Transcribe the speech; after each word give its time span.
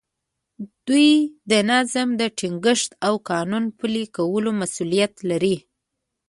دوی 0.87 1.09
د 1.51 1.51
نظم 1.69 2.07
د 2.21 2.21
ټینګښت 2.37 2.89
او 3.07 3.13
قانون 3.29 3.63
پلي 3.79 4.03
کولو 4.15 4.49
مسوولیت 4.59 5.13
لري. 5.29 5.55